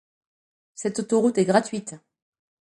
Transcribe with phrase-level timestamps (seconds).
[0.73, 1.93] Cette autoroute est gratuite.